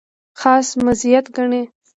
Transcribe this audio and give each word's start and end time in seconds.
خاص 0.39 0.67
مزیت 0.85 1.25
ګڼي. 1.35 1.63